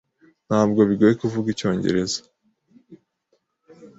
[0.47, 2.19] Ntabwo bigoye kuvuga icyongereza.